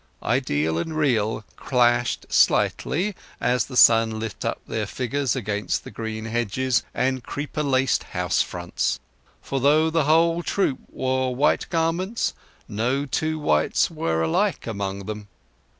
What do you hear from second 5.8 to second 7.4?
the green hedges and